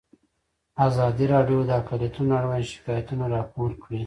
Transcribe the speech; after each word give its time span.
ازادي 0.87 1.25
راډیو 1.33 1.59
د 1.65 1.71
اقلیتونه 1.81 2.31
اړوند 2.39 2.65
شکایتونه 2.73 3.25
راپور 3.35 3.71
کړي. 3.83 3.99